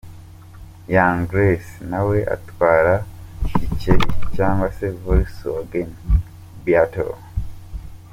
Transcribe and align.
Young 0.93 1.19
Grace, 1.31 1.71
nawe 1.91 2.17
atwara 2.35 2.93
"Gikeri" 3.57 4.07
cyangwa 4.35 4.65
Volkswagen 5.03 5.89
Beattle. 6.63 7.15